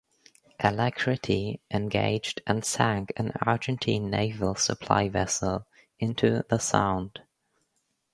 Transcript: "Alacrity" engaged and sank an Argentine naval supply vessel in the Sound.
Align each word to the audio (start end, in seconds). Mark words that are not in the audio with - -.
"Alacrity" 0.59 1.59
engaged 1.69 2.41
and 2.47 2.65
sank 2.65 3.13
an 3.17 3.33
Argentine 3.45 4.09
naval 4.09 4.55
supply 4.55 5.07
vessel 5.09 5.67
in 5.99 6.13
the 6.17 6.57
Sound. 6.57 7.21